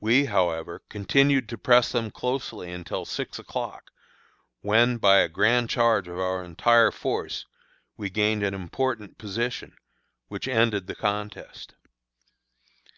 We, 0.00 0.24
however, 0.24 0.80
continued 0.88 1.46
to 1.50 1.58
press 1.58 1.92
them 1.92 2.10
closely 2.10 2.72
until 2.72 3.04
six 3.04 3.38
o'clock, 3.38 3.90
when, 4.62 4.96
by 4.96 5.18
a 5.18 5.28
grand 5.28 5.68
charge 5.68 6.08
of 6.08 6.18
our 6.18 6.42
entire 6.42 6.90
force, 6.90 7.44
we 7.94 8.08
gained 8.08 8.42
an 8.42 8.54
important 8.54 9.18
position, 9.18 9.76
which 10.28 10.48
ended 10.48 10.86
the 10.86 10.94
contest. 10.96 11.74